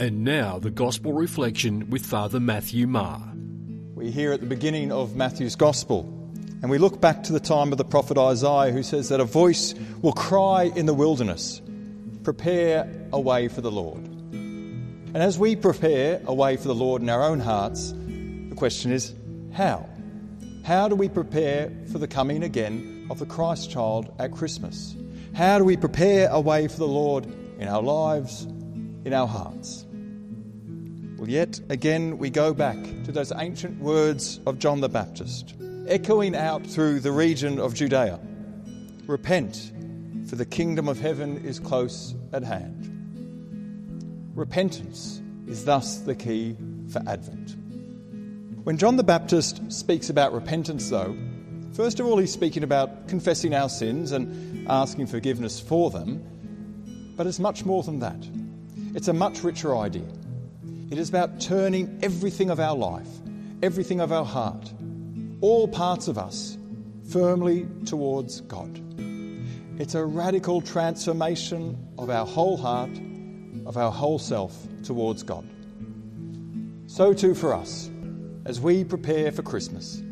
[0.00, 3.96] And now the Gospel Reflection with Father Matthew Meagher.
[3.96, 6.02] We hear at the beginning of Matthew's Gospel,
[6.62, 9.24] and we look back to the time of the prophet Isaiah, who says that a
[9.24, 11.60] voice will cry in the wilderness,
[12.22, 13.98] Prepare a way for the Lord.
[14.04, 18.92] And as we prepare a way for the Lord in our own hearts, the question
[18.92, 19.12] is,
[19.52, 19.84] how?
[20.64, 24.94] How do we prepare for the coming again of the Christ child at Christmas?
[25.34, 27.26] How do we prepare a way for the Lord
[27.58, 28.44] in our lives,
[29.04, 29.86] in our hearts?
[31.18, 35.52] Well, yet again, we go back to those ancient words of John the Baptist,
[35.88, 38.20] echoing out through the region of Judea
[39.08, 39.72] Repent,
[40.28, 44.30] for the kingdom of heaven is close at hand.
[44.36, 46.56] Repentance is thus the key
[46.92, 47.56] for Advent.
[48.62, 51.16] When John the Baptist speaks about repentance, though,
[51.72, 57.26] first of all, he's speaking about confessing our sins and asking forgiveness for them, but
[57.26, 58.24] it's much more than that.
[58.94, 60.06] It's a much richer idea.
[60.90, 63.08] It is about turning everything of our life,
[63.62, 64.72] everything of our heart,
[65.42, 66.56] all parts of us,
[67.10, 68.80] firmly towards God.
[69.78, 72.90] It's a radical transformation of our whole heart,
[73.66, 75.46] of our whole self towards God.
[76.86, 77.90] So, too, for us,
[78.46, 80.02] as we prepare for Christmas,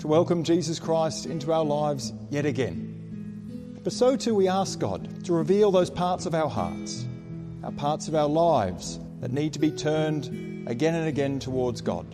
[0.00, 3.78] to welcome Jesus Christ into our lives yet again.
[3.84, 7.06] But so, too, we ask God to reveal those parts of our hearts,
[7.66, 12.06] our parts of our lives that need to be turned again and again towards God.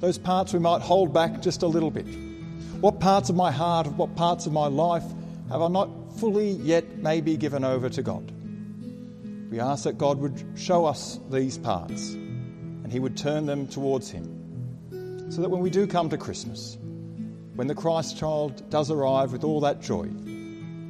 [0.00, 2.06] Those parts we might hold back just a little bit.
[2.80, 5.02] What parts of my heart, of what parts of my life
[5.50, 5.90] have I not
[6.20, 8.30] fully yet maybe given over to God?
[9.50, 14.12] We ask that God would show us these parts and He would turn them towards
[14.12, 15.26] Him.
[15.32, 16.78] So that when we do come to Christmas,
[17.56, 20.08] when the Christ child does arrive with all that joy,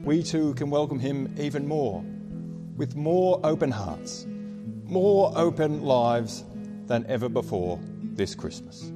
[0.05, 2.05] we too can welcome Him even more,
[2.79, 4.27] with more open hearts
[4.89, 6.45] more open lives
[6.87, 7.79] than ever before
[8.15, 8.91] this Christmas.